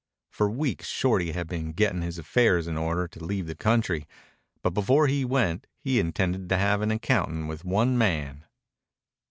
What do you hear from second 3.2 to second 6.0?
leave the country, but before he went he